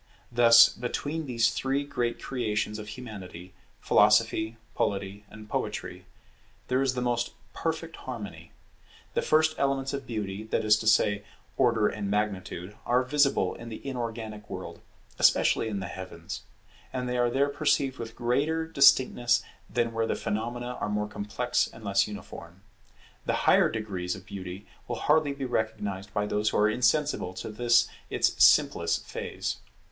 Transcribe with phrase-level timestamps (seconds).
[0.31, 6.07] Thus between these three great creations of Humanity, Philosophy, Polity, and Poetry,
[6.69, 8.51] there is the most perfect harmony.
[9.13, 11.23] The first elements of Beauty, that is to say,
[11.55, 14.81] Order and Magnitude, are visible in the inorganic world,
[15.19, 16.41] especially in the heavens;
[16.91, 21.69] and they are there perceived with greater distinctness than where the phenomena are more complex
[21.71, 22.63] and less uniform.
[23.27, 27.51] The higher degrees of Beauty will hardly be recognized by those who are insensible to
[27.51, 29.57] this its simplest phase.